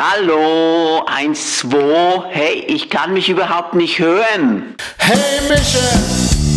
[0.00, 4.76] Hallo, 1, 2, hey, ich kann mich überhaupt nicht hören.
[4.96, 5.80] Hey Mische,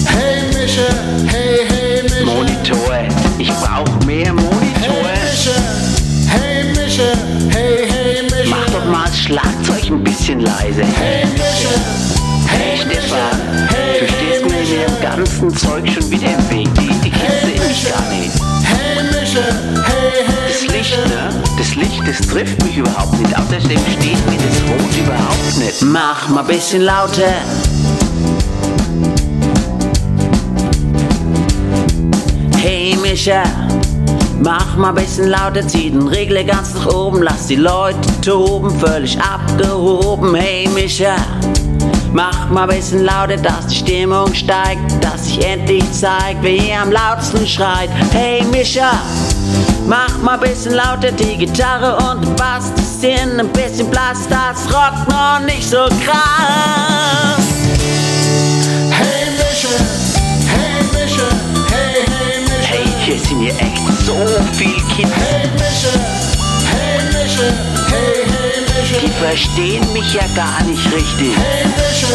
[0.06, 0.88] hey Mische,
[1.26, 2.24] hey, hey Mische.
[2.24, 3.08] Monitor,
[3.40, 4.54] ich brauch mehr Monitor.
[4.80, 5.56] Hey Mische,
[6.30, 7.14] hey Mische,
[7.50, 8.48] hey, hey Mische.
[8.48, 10.84] Mach doch mal das Schlagzeug ein bisschen leise.
[10.84, 11.74] Hey Mische,
[12.48, 16.68] Hey Stefan, hey, du stehst mir in dem ganzen Zeug schon wieder im Weg.
[16.76, 18.32] Die, die Kiste ist gar nicht.
[18.64, 19.44] hey Mische,
[19.88, 21.42] hey, hey Das Licht, ne?
[21.58, 23.21] Das Licht, das trifft mich überhaupt nicht.
[24.72, 25.82] Rot überhaupt nicht.
[25.82, 27.36] Mach mal bisschen lauter.
[32.58, 33.44] Hey Mischa,
[34.40, 39.18] mach mal bisschen lauter, zieh den Regler ganz nach oben, lass die Leute toben, völlig
[39.20, 40.36] abgehoben.
[40.36, 41.16] Hey Mischa,
[42.14, 47.48] mach mal bisschen lauter, dass die Stimmung steigt, dass sich endlich zeigt, wer am lautesten
[47.48, 47.90] schreit.
[48.12, 48.92] Hey Mischa,
[49.88, 52.72] mach mal bisschen lauter, die Gitarre und Bass,
[53.02, 57.44] sind ein bisschen blass, das rockt noch nicht so krass.
[58.92, 59.74] Hey Mische,
[60.46, 61.28] hey Mische,
[61.72, 62.68] hey, hey Mische.
[62.70, 64.16] Hey, hier sind hier echt so
[64.56, 65.10] viel Kids.
[65.16, 65.94] Hey Mische,
[66.70, 67.48] hey Mische,
[67.90, 68.98] hey, hey Mische.
[69.04, 71.36] Die verstehen mich ja gar nicht richtig.
[71.36, 72.14] Hey Mische,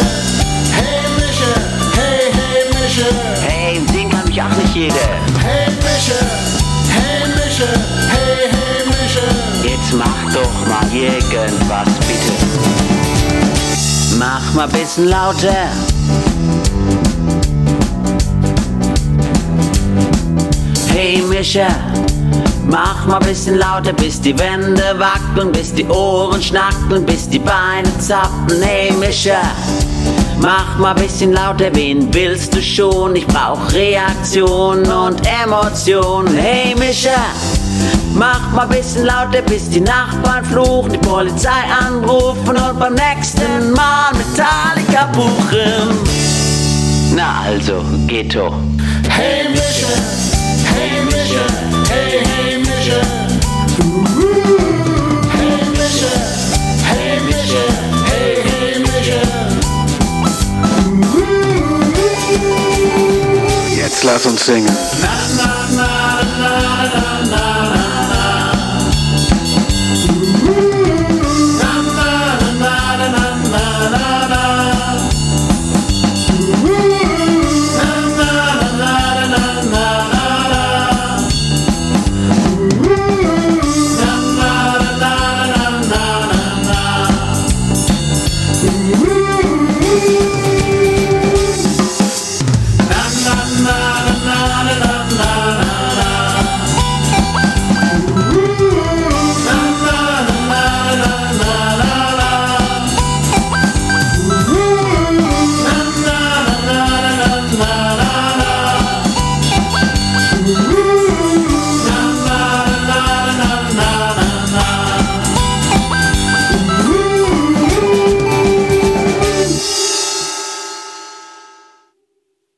[0.71, 1.51] hey Mische,
[1.99, 2.06] hey
[11.47, 12.31] irgendwas, bitte.
[14.17, 15.69] Mach mal bisschen lauter.
[20.89, 21.67] Hey Mischa,
[22.65, 27.87] mach mal bisschen lauter, bis die Wände wackeln, bis die Ohren schnacken, bis die Beine
[27.99, 28.61] zappen.
[28.61, 29.41] Hey Mischa,
[30.39, 33.15] mach mal bisschen lauter, wen willst du schon?
[33.15, 36.25] Ich brauch Reaktion und Emotion.
[36.35, 37.21] Hey Mischa,
[38.13, 44.11] mach mal bisschen lauter, bis die Nachbarn fluchen, die Polizei anrufen und beim nächsten Mal
[44.13, 45.97] Metallica buchen.
[47.15, 48.53] Na also, geht doch.
[49.09, 49.87] Hey Mische,
[50.75, 51.45] hey Mische,
[51.89, 53.01] hey, hey Mische.
[55.33, 56.11] Hey Mische,
[56.85, 57.63] hey Mische,
[58.05, 59.21] hey, hey Mische.
[63.75, 64.77] Jetzt lass uns singen.